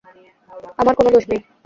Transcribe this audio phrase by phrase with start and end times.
[0.79, 1.39] আমার কোনো দোষ নেই।